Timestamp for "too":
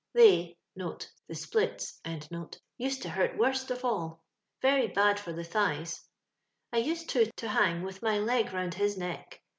7.07-7.29